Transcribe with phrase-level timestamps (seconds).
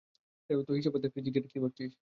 [0.67, 1.89] তো, হিসাব বাদ, ক্রেজি ক্যাট, কী ভাবছিস?